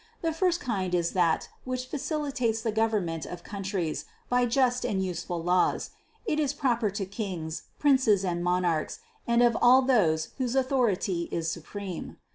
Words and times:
The 0.23 0.33
first 0.33 0.59
kind 0.59 0.95
is 0.95 1.11
that 1.11 1.49
which 1.63 1.91
facili 1.91 2.33
tates 2.33 2.61
the 2.63 2.71
government 2.71 3.27
of 3.27 3.43
countries 3.43 4.05
by 4.29 4.47
just 4.47 4.83
and 4.83 5.05
useful 5.05 5.43
laws; 5.43 5.91
it 6.25 6.39
is 6.39 6.53
proper 6.53 6.89
to 6.89 7.05
kings, 7.05 7.65
princes 7.77 8.25
and 8.25 8.43
monarchs 8.43 9.01
and 9.27 9.43
of 9.43 9.55
all 9.61 9.83
those 9.83 10.29
whose 10.39 10.55
authority 10.55 11.29
is 11.31 11.51
supreme. 11.51 12.17